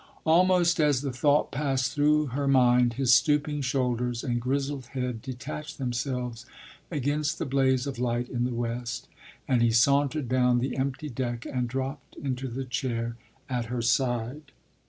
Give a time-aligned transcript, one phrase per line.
[0.25, 5.77] Almost as the thought passed through her mind his stooping shoulders and grizzled head detached
[5.77, 6.43] themselves
[6.89, 9.07] against the blaze of light in the west,
[9.47, 13.15] and he sauntered down the empty deck and dropped into the chair
[13.47, 14.51] at her side.